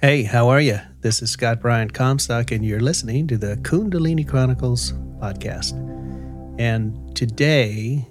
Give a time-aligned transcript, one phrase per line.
[0.00, 0.78] Hey, how are you?
[1.00, 5.72] This is Scott Bryant Comstock, and you're listening to the Kundalini Chronicles podcast.
[6.56, 8.06] And today,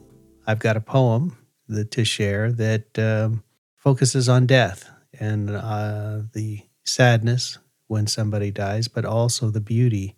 [0.46, 1.38] I've got a poem
[1.70, 3.42] that, to share that um,
[3.78, 7.58] focuses on death and uh, the sadness
[7.88, 10.18] when somebody dies, but also the beauty.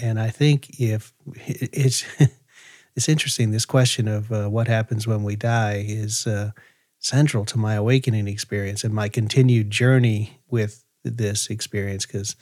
[0.00, 2.04] And I think if it's
[2.96, 6.50] it's interesting, this question of uh, what happens when we die is uh,
[6.98, 12.36] central to my awakening experience and my continued journey with this experience because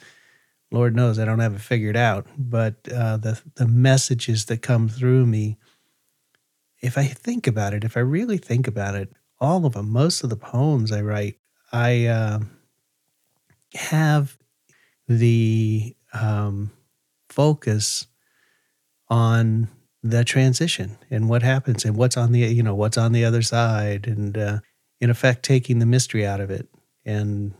[0.71, 2.27] Lord knows I don't have it figured out.
[2.37, 5.57] But uh, the the messages that come through me,
[6.81, 10.23] if I think about it, if I really think about it, all of them, most
[10.23, 11.37] of the poems I write,
[11.71, 12.39] I uh,
[13.75, 14.37] have
[15.07, 16.71] the um,
[17.29, 18.07] focus
[19.09, 19.69] on
[20.01, 23.41] the transition and what happens and what's on the you know what's on the other
[23.41, 24.59] side and uh,
[25.01, 26.67] in effect taking the mystery out of it
[27.05, 27.53] and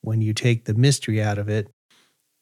[0.00, 1.70] when you take the mystery out of it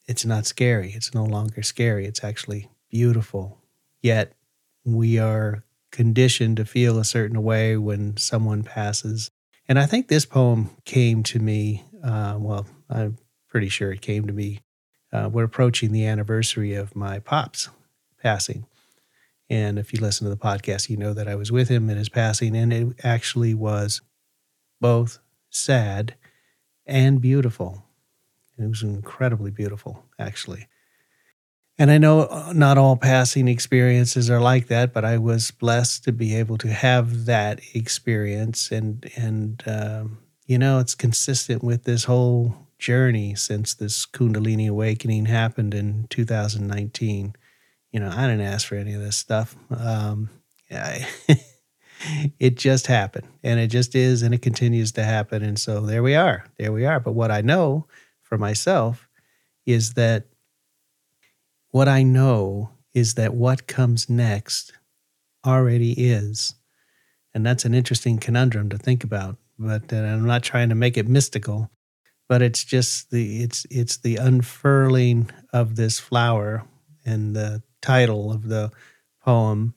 [0.06, 0.92] it's not scary.
[0.92, 2.06] It's no longer scary.
[2.06, 3.58] It's actually beautiful.
[4.02, 4.34] Yet
[4.84, 9.30] we are conditioned to feel a certain way when someone passes.
[9.68, 14.26] And i think this poem came to me uh, well i'm pretty sure it came
[14.26, 14.60] to me
[15.12, 17.68] uh, we're approaching the anniversary of my pops
[18.22, 18.66] passing.
[19.48, 21.96] And if you listen to the podcast, you know that I was with him in
[21.96, 24.02] his passing, and it actually was
[24.80, 25.20] both
[25.50, 26.16] sad
[26.86, 27.84] and beautiful.
[28.58, 30.68] It was incredibly beautiful, actually.
[31.78, 36.04] And I know uh, not all passing experiences are like that, but I was blessed
[36.04, 41.84] to be able to have that experience, and and um, you know it's consistent with
[41.84, 47.34] this whole journey since this Kundalini awakening happened in 2019.
[47.92, 49.54] You know, I didn't ask for any of this stuff.
[49.70, 50.30] Um,
[50.70, 51.06] I,
[52.38, 55.42] it just happened and it just is and it continues to happen.
[55.42, 56.44] And so there we are.
[56.58, 57.00] There we are.
[57.00, 57.86] But what I know
[58.22, 59.08] for myself
[59.64, 60.26] is that
[61.70, 64.72] what I know is that what comes next
[65.44, 66.54] already is.
[67.34, 69.36] And that's an interesting conundrum to think about.
[69.58, 71.70] But I'm not trying to make it mystical
[72.28, 76.64] but it's just the it's it's the unfurling of this flower
[77.04, 78.70] and the title of the
[79.22, 79.74] poem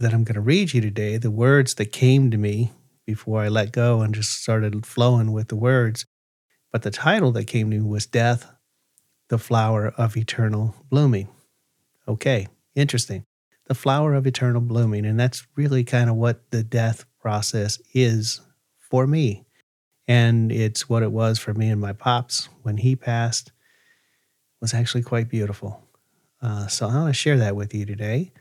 [0.00, 2.72] that I'm going to read you today the words that came to me
[3.06, 6.06] before I let go and just started flowing with the words.
[6.72, 8.50] But the title that came to me was death
[9.28, 11.28] the flower of eternal blooming.
[12.08, 13.24] Okay interesting.
[13.66, 18.40] The flower of eternal blooming and that's really kind of what the death process is
[18.78, 19.44] for me.
[20.08, 23.52] And it's what it was for me and my pops when he passed.
[24.60, 25.82] Was actually quite beautiful.
[26.42, 28.32] Uh, so I want to share that with you today.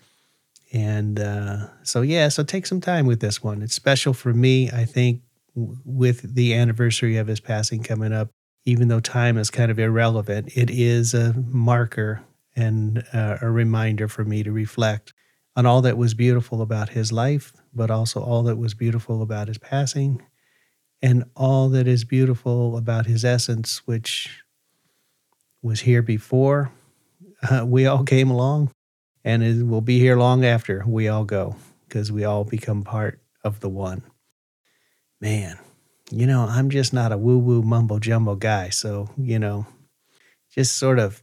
[0.71, 3.61] And uh, so, yeah, so take some time with this one.
[3.61, 5.21] It's special for me, I think,
[5.55, 8.29] with the anniversary of his passing coming up.
[8.65, 12.21] Even though time is kind of irrelevant, it is a marker
[12.55, 15.13] and uh, a reminder for me to reflect
[15.55, 19.47] on all that was beautiful about his life, but also all that was beautiful about
[19.47, 20.21] his passing
[21.01, 24.43] and all that is beautiful about his essence, which
[25.61, 26.71] was here before
[27.49, 28.71] uh, we all came along,
[29.23, 31.55] and it will be here long after we all go,
[31.87, 34.03] because we all become part of the one.
[35.21, 35.57] Man,
[36.11, 38.69] you know, I'm just not a woo woo mumbo jumbo guy.
[38.69, 39.67] So, you know,
[40.51, 41.21] just sort of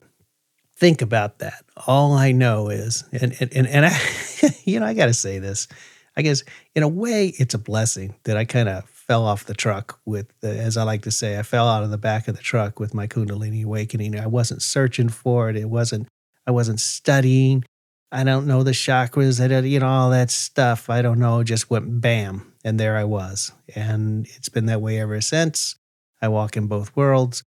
[0.77, 1.65] think about that.
[1.87, 3.99] All I know is, and, and, and, I,
[4.65, 5.69] you know, I got to say this.
[6.17, 9.55] I guess in a way, it's a blessing that I kind of fell off the
[9.55, 12.37] truck with, the, as I like to say, I fell out of the back of
[12.37, 14.19] the truck with my Kundalini awakening.
[14.19, 15.57] I wasn't searching for it.
[15.57, 16.09] It wasn't,
[16.47, 17.65] I wasn't studying.
[18.13, 20.89] I don't know the chakras, I you know, all that stuff.
[20.89, 21.43] I don't know.
[21.43, 22.53] Just went bam.
[22.65, 23.53] And there I was.
[23.75, 25.77] And it's been that way ever since.
[26.21, 27.45] I walk in both worlds.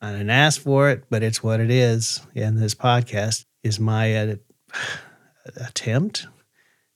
[0.00, 2.20] I didn't ask for it, but it's what it is.
[2.34, 4.36] And this podcast is my uh,
[5.56, 6.26] attempt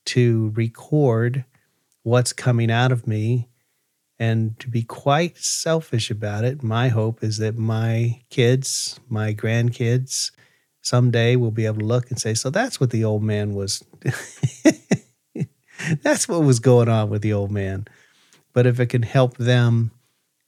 [0.06, 1.44] to record
[2.02, 3.48] what's coming out of me
[4.18, 10.32] and to be quite selfish about it, my hope is that my kids, my grandkids,
[10.82, 13.82] someday we'll be able to look and say, so that's what the old man was.
[16.02, 17.86] that's what was going on with the old man.
[18.52, 19.90] But if it can help them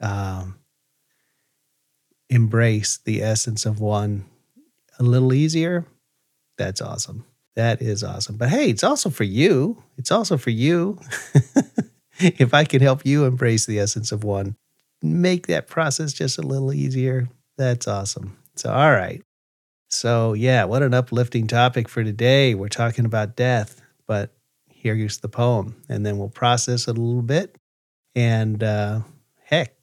[0.00, 0.58] um,
[2.28, 4.24] embrace the essence of one
[4.98, 5.86] a little easier,
[6.58, 7.24] that's awesome.
[7.56, 8.36] That is awesome.
[8.36, 9.82] But hey, it's also for you.
[9.96, 10.98] It's also for you.
[12.18, 14.56] if I can help you embrace the essence of one,
[15.02, 18.36] make that process just a little easier, that's awesome.
[18.56, 19.22] So, all right.
[19.90, 22.54] So, yeah, what an uplifting topic for today.
[22.54, 24.32] We're talking about death, but
[24.68, 27.56] here's the poem, and then we'll process it a little bit.
[28.14, 29.00] And uh,
[29.44, 29.74] heck,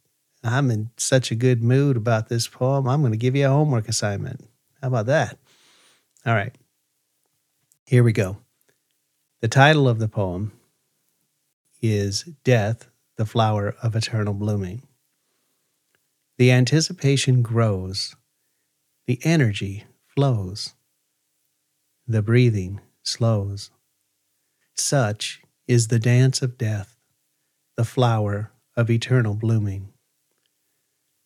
[0.46, 2.88] I'm in such a good mood about this poem.
[2.88, 4.48] I'm going to give you a homework assignment.
[4.82, 5.38] How about that?
[6.26, 6.56] All right.
[7.86, 8.38] Here we go.
[9.42, 10.54] The title of the poem
[11.82, 12.88] is Death,
[13.18, 14.84] the Flower of Eternal Blooming.
[16.38, 18.16] The anticipation grows,
[19.06, 19.84] the energy
[20.18, 20.74] flows,
[22.08, 23.70] the breathing slows.
[24.74, 26.98] Such is the dance of death,
[27.76, 29.94] the flower of eternal blooming.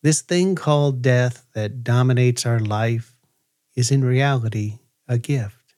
[0.02, 3.16] This thing called death that dominates our life
[3.74, 5.72] is in reality a gift,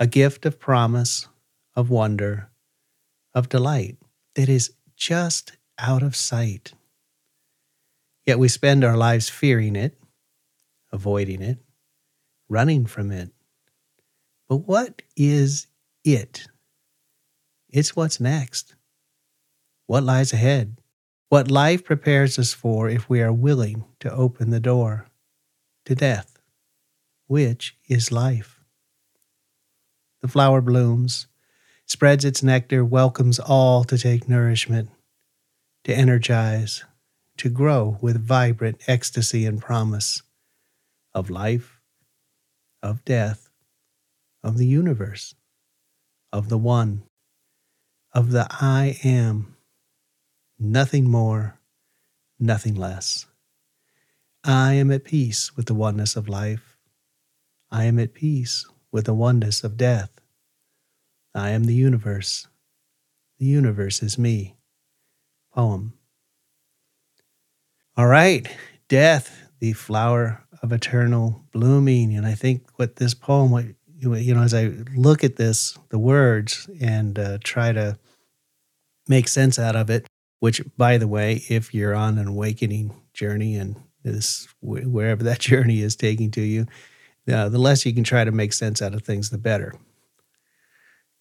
[0.00, 1.28] a gift of promise,
[1.74, 2.48] of wonder,
[3.34, 3.98] of delight
[4.36, 6.72] that is just out of sight.
[8.24, 10.00] Yet we spend our lives fearing it,
[10.90, 11.58] avoiding it,
[12.48, 13.30] running from it.
[14.48, 15.66] But what is
[16.04, 16.46] it?
[17.68, 18.74] It's what's next.
[19.86, 20.78] What lies ahead?
[21.28, 25.06] What life prepares us for if we are willing to open the door
[25.84, 26.38] to death,
[27.26, 28.60] which is life.
[30.22, 31.26] The flower blooms,
[31.86, 34.90] spreads its nectar, welcomes all to take nourishment,
[35.84, 36.84] to energize,
[37.36, 40.22] to grow with vibrant ecstasy and promise
[41.14, 41.75] of life,
[42.86, 43.50] of death,
[44.44, 45.34] of the universe,
[46.32, 47.02] of the One,
[48.12, 49.56] of the I am,
[50.58, 51.58] nothing more,
[52.38, 53.26] nothing less.
[54.44, 56.76] I am at peace with the oneness of life.
[57.72, 60.20] I am at peace with the oneness of death.
[61.34, 62.46] I am the universe.
[63.38, 64.54] The universe is me.
[65.52, 65.94] Poem.
[67.96, 68.46] All right,
[68.88, 72.14] death, the flower of eternal blooming.
[72.14, 73.66] And I think what this poem, what
[73.98, 77.98] you know, as I look at this, the words, and uh, try to
[79.08, 80.06] make sense out of it,
[80.40, 85.80] which, by the way, if you're on an awakening journey and this wherever that journey
[85.80, 86.66] is taking to you,
[87.32, 89.74] uh, the less you can try to make sense out of things, the better.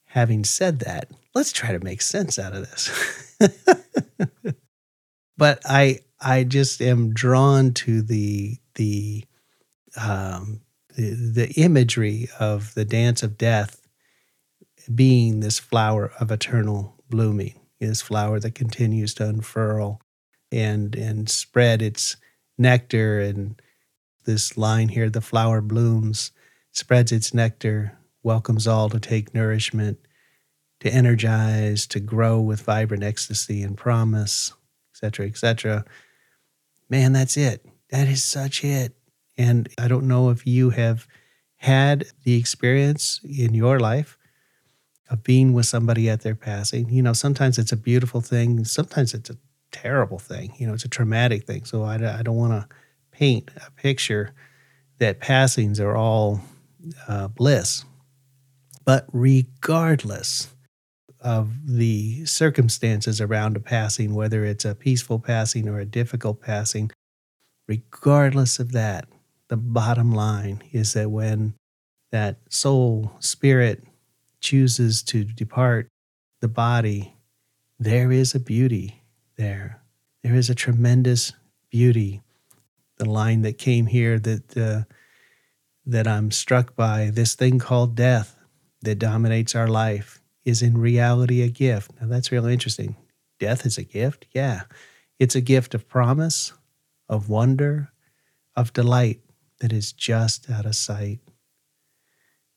[0.08, 3.36] Having said that, let's try to make sense out of this.
[5.38, 9.25] but I I just am drawn to the the
[9.98, 10.62] um,
[10.95, 13.88] the, the imagery of the dance of death
[14.94, 20.01] being this flower of eternal blooming, this flower that continues to unfurl
[20.51, 22.18] and and spread its
[22.57, 23.19] nectar.
[23.19, 23.62] And
[24.25, 26.31] this line here the flower blooms
[26.71, 30.00] spreads its nectar welcomes all to take nourishment
[30.80, 34.54] to energize to grow with vibrant ecstasy and promise
[34.94, 35.86] etc etc
[36.89, 38.96] man that's it that is such it
[39.38, 41.08] and I don't know if you have
[41.58, 44.18] had the experience in your life
[45.10, 46.90] of being with somebody at their passing.
[46.90, 49.38] You know, sometimes it's a beautiful thing, sometimes it's a
[49.72, 50.54] terrible thing.
[50.58, 51.66] You know, it's a traumatic thing.
[51.66, 52.68] So I, I don't want to
[53.12, 54.34] paint a picture
[55.00, 56.42] that passings are all
[57.08, 57.84] uh, bliss.
[58.86, 60.50] But regardless
[61.20, 66.92] of the circumstances around a passing, whether it's a peaceful passing or a difficult passing,
[67.68, 69.08] regardless of that,
[69.48, 71.54] the bottom line is that when
[72.12, 73.84] that soul, spirit
[74.40, 75.88] chooses to depart
[76.42, 77.16] the body,
[77.80, 79.04] there is a beauty
[79.38, 79.82] there.
[80.24, 81.34] There is a tremendous
[81.70, 82.22] beauty.
[82.98, 84.84] The line that came here that uh,
[85.86, 88.36] that I'm struck by, this thing called death
[88.81, 91.92] that dominates our life, is in reality a gift.
[92.00, 92.95] Now that's really interesting.
[93.40, 94.28] Death is a gift?
[94.31, 94.62] Yeah.
[95.19, 96.54] It's a gift of promise,
[97.09, 97.90] of wonder,
[98.56, 99.21] of delight
[99.59, 101.19] that is just out of sight.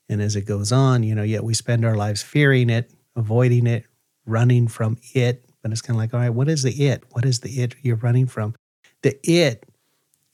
[0.09, 3.67] And as it goes on, you know, yet we spend our lives fearing it, avoiding
[3.67, 3.85] it,
[4.27, 5.45] running from it.
[5.63, 7.05] But it's kind of like, all right, what is the it?
[7.11, 8.55] What is the it you're running from?
[9.03, 9.67] The it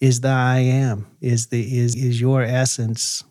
[0.00, 3.24] is the I am, is the is is your essence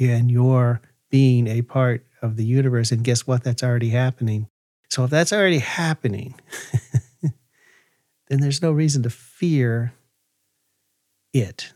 [0.00, 0.80] and your
[1.10, 2.92] being a part of the universe.
[2.92, 3.44] And guess what?
[3.44, 4.48] That's already happening.
[4.90, 6.34] So if that's already happening,
[7.22, 9.92] then there's no reason to fear
[11.32, 11.72] it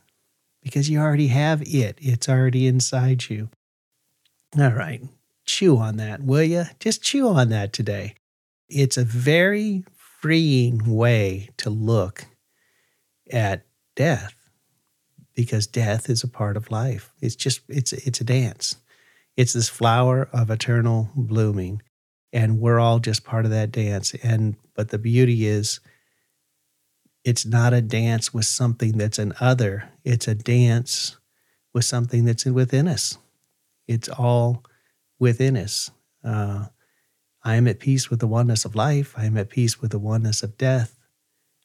[0.62, 1.98] because you already have it.
[2.00, 3.50] It's already inside you.
[4.58, 5.02] All right,
[5.44, 6.64] chew on that, will you?
[6.78, 8.14] Just chew on that today.
[8.68, 12.26] It's a very freeing way to look
[13.30, 13.64] at
[13.96, 14.34] death
[15.34, 17.12] because death is a part of life.
[17.20, 18.76] It's just it's it's a dance.
[19.36, 21.80] It's this flower of eternal blooming
[22.32, 25.80] and we're all just part of that dance and but the beauty is
[27.24, 29.88] it's not a dance with something that's an other.
[30.04, 31.16] It's a dance
[31.72, 33.18] with something that's within us.
[33.86, 34.64] It's all
[35.18, 35.90] within us.
[36.24, 36.66] Uh,
[37.44, 39.14] I am at peace with the oneness of life.
[39.16, 40.98] I am at peace with the oneness of death.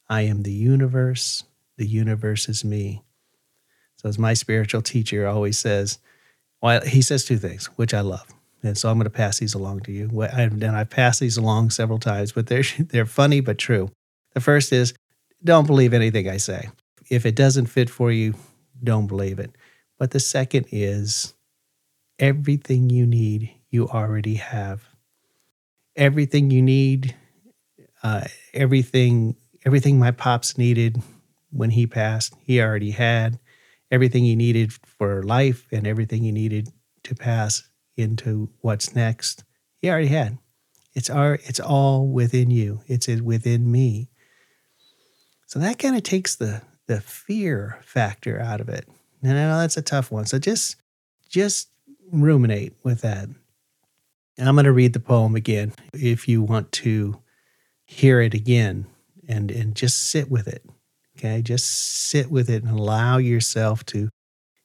[0.09, 1.43] I am the universe.
[1.77, 3.03] The universe is me.
[3.97, 5.99] So, as my spiritual teacher always says,
[6.61, 8.27] well, he says two things, which I love.
[8.63, 10.09] And so I'm going to pass these along to you.
[10.21, 13.89] And I've passed these along several times, but they're, they're funny but true.
[14.33, 14.93] The first is
[15.43, 16.69] don't believe anything I say.
[17.09, 18.35] If it doesn't fit for you,
[18.83, 19.51] don't believe it.
[19.97, 21.33] But the second is
[22.19, 24.83] everything you need, you already have.
[25.95, 27.15] Everything you need,
[28.03, 31.01] uh, everything, everything my pops needed
[31.49, 33.39] when he passed, he already had.
[33.89, 36.69] Everything he needed for life and everything he needed
[37.03, 39.43] to pass into what's next,
[39.77, 40.37] he already had.
[40.93, 42.81] It's our, it's all within you.
[42.87, 44.09] It's within me.
[45.47, 48.87] So that kind of takes the the fear factor out of it.
[49.23, 50.25] And I know that's a tough one.
[50.25, 50.75] So just
[51.29, 51.69] just
[52.11, 53.29] ruminate with that.
[54.39, 57.19] I'm going to read the poem again if you want to
[57.85, 58.87] hear it again
[59.27, 60.63] and and just sit with it.
[61.17, 61.41] Okay?
[61.41, 64.09] Just sit with it and allow yourself to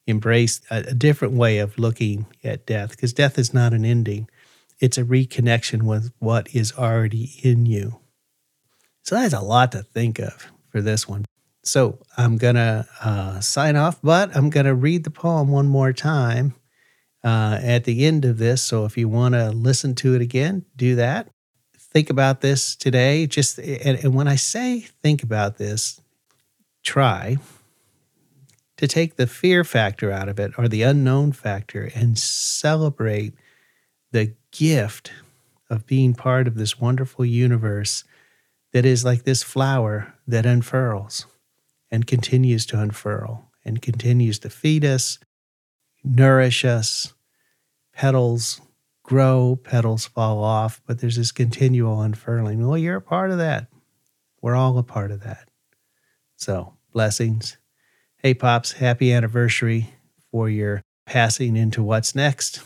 [0.07, 4.29] embrace a, a different way of looking at death because death is not an ending.
[4.81, 8.01] It's a reconnection with what is already in you.
[9.05, 11.25] So that's a lot to think of for this one.
[11.63, 15.69] So I'm going to uh, sign off, but I'm going to read the poem one
[15.69, 16.55] more time
[17.23, 18.63] uh, at the end of this.
[18.63, 21.29] So if you want to listen to it again, do that.
[21.79, 23.27] Think about this today.
[23.27, 26.01] Just and, and when I say think about this,
[26.83, 27.37] try
[28.79, 33.35] to take the fear factor out of it or the unknown factor and celebrate
[34.11, 35.13] the gift
[35.71, 38.05] of being part of this wonderful universe
[38.73, 41.27] that is like this flower that unfurls
[41.91, 45.19] and continues to unfurl and continues to feed us,
[46.03, 47.15] nourish us.
[47.93, 48.61] Petals
[49.03, 52.67] grow, petals fall off, but there's this continual unfurling.
[52.67, 53.67] Well, you're a part of that.
[54.41, 55.49] We're all a part of that.
[56.37, 57.59] So, blessings.
[58.17, 59.95] Hey, Pops, happy anniversary
[60.31, 62.63] for your passing into what's next.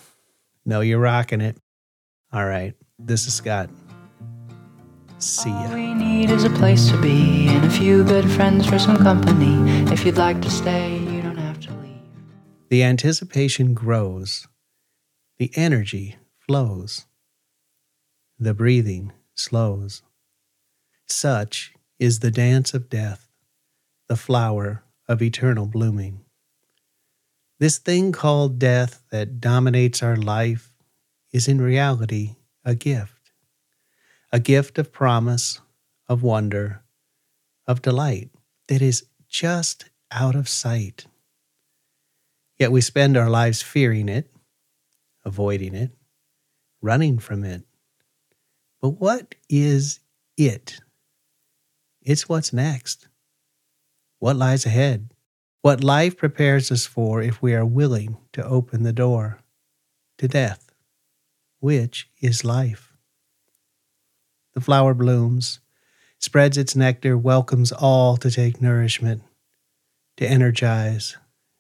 [0.65, 1.57] Know you're rocking it.
[2.33, 2.75] All right.
[2.99, 3.69] This is Scott.
[5.19, 5.69] See ya.
[5.69, 8.99] All we need is a place to be and a few good friends for some
[8.99, 9.57] company.
[9.91, 12.03] If you'd like to stay, you don't have to leave.
[12.69, 14.47] The anticipation grows,
[15.39, 17.07] the energy flows,
[18.39, 20.03] the breathing slows.
[21.07, 23.31] Such is the dance of death,
[24.09, 26.27] the flower of eternal blooming.
[27.59, 30.75] This thing called death that dominates our life
[31.33, 32.35] is in reality
[32.67, 33.16] a gift
[34.37, 35.63] a gift of promise,
[36.11, 36.83] of wonder,
[37.67, 38.29] of delight
[38.69, 41.07] that is just out of sight.
[42.59, 44.31] Yet we spend our lives fearing it,
[45.25, 45.91] avoiding it,
[46.83, 47.63] running from it.
[48.83, 50.01] But what is
[50.37, 50.81] it?
[52.03, 53.09] It's what's next.
[54.19, 55.15] What lies ahead?
[55.63, 59.39] What life prepares us for if we are willing to open the door
[60.19, 60.75] to death,
[61.59, 62.96] which is life.
[64.57, 65.61] The flower blooms,
[66.19, 69.23] spreads its nectar, welcomes all to take nourishment,
[70.17, 71.19] to energize,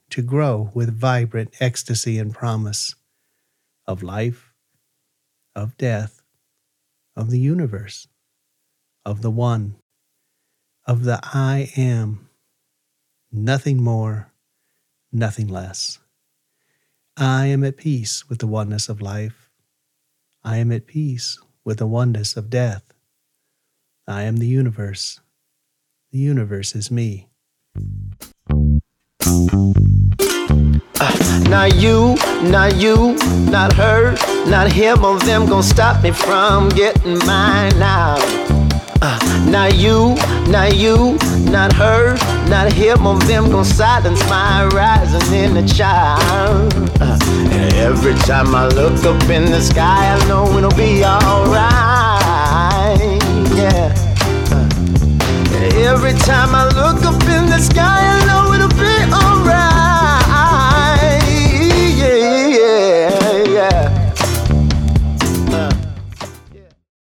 [0.08, 2.94] to grow with vibrant ecstasy and promise
[3.86, 4.50] of life,
[5.54, 6.22] of death,
[7.14, 8.08] of the universe,
[9.04, 9.76] of the one,
[10.86, 12.30] of the I am,
[13.30, 14.32] nothing more,
[15.12, 15.98] nothing less.
[17.14, 19.50] I am at peace with the oneness of life.
[20.42, 22.85] I am at peace with the oneness of death.
[24.08, 25.20] I am the universe.
[26.12, 27.26] The universe is me.
[31.00, 33.16] Uh, not you, not you,
[33.50, 34.14] not her,
[34.48, 38.14] not him or them gonna stop me from getting mine now.
[39.02, 39.18] Uh,
[39.50, 40.14] not you,
[40.52, 41.18] not you,
[41.50, 42.14] not her,
[42.48, 46.72] not him or them gonna silence my rising in inner child.
[47.00, 47.18] Uh,
[47.50, 52.15] and every time I look up in the sky, I know it'll be alright
[53.66, 53.92] yeah.
[55.90, 58.15] Every time I look up in the sky,